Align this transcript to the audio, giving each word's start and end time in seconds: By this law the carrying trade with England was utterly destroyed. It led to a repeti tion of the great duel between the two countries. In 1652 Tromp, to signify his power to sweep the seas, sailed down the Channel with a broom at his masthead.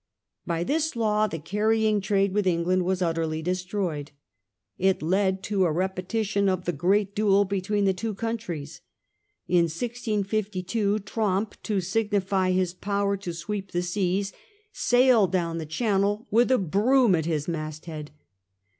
By 0.47 0.63
this 0.63 0.95
law 0.95 1.27
the 1.27 1.37
carrying 1.37 2.01
trade 2.01 2.33
with 2.33 2.47
England 2.47 2.85
was 2.85 3.03
utterly 3.03 3.43
destroyed. 3.43 4.09
It 4.79 5.03
led 5.03 5.43
to 5.43 5.63
a 5.67 5.71
repeti 5.71 6.25
tion 6.25 6.49
of 6.49 6.65
the 6.65 6.71
great 6.71 7.13
duel 7.13 7.45
between 7.45 7.85
the 7.85 7.93
two 7.93 8.15
countries. 8.15 8.81
In 9.47 9.65
1652 9.65 10.97
Tromp, 11.01 11.53
to 11.61 11.81
signify 11.81 12.49
his 12.49 12.73
power 12.73 13.15
to 13.17 13.31
sweep 13.31 13.73
the 13.73 13.83
seas, 13.83 14.33
sailed 14.73 15.31
down 15.33 15.59
the 15.59 15.67
Channel 15.67 16.27
with 16.31 16.49
a 16.49 16.57
broom 16.57 17.13
at 17.13 17.27
his 17.27 17.47
masthead. 17.47 18.09